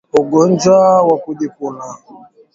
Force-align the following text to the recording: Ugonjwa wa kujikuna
Ugonjwa 0.19 0.77
wa 1.07 1.15
kujikuna 1.23 1.85